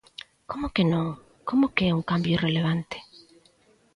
[0.51, 1.07] ¿Como que non?,
[1.49, 2.97] ¿como que é un cambio irrelevante?